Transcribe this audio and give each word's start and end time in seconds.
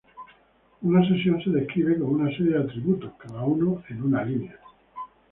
Una 0.81 1.07
sesión 1.07 1.39
se 1.43 1.51
describe 1.51 1.99
con 1.99 2.15
una 2.15 2.31
serie 2.31 2.53
de 2.53 2.63
atributos, 2.63 3.13
cada 3.19 3.41
uno 3.43 3.83
en 3.87 4.01
una 4.01 4.25
línea. 4.25 4.59